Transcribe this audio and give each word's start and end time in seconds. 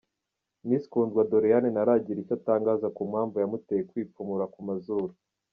Miss 0.67 0.83
Kundwa 0.91 1.21
Doriane 1.31 1.67
ntaragira 1.71 2.19
icyo 2.21 2.33
atangaza 2.39 2.87
ku 2.95 3.01
mpamvu 3.11 3.35
yamuteye 3.37 3.81
kwipfumura 3.89 4.45
ku 4.53 4.59
mazuru. 4.67 5.13